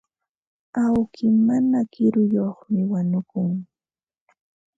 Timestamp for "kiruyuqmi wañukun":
1.91-3.51